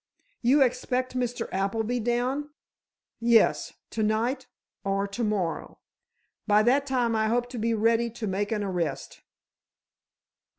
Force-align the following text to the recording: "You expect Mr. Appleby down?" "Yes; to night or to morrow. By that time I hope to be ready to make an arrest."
"You 0.41 0.63
expect 0.63 1.15
Mr. 1.15 1.47
Appleby 1.51 1.99
down?" 1.99 2.49
"Yes; 3.19 3.73
to 3.91 4.01
night 4.01 4.47
or 4.83 5.05
to 5.07 5.23
morrow. 5.23 5.77
By 6.47 6.63
that 6.63 6.87
time 6.87 7.15
I 7.15 7.27
hope 7.27 7.49
to 7.49 7.59
be 7.59 7.75
ready 7.75 8.09
to 8.09 8.25
make 8.25 8.51
an 8.51 8.63
arrest." 8.63 9.21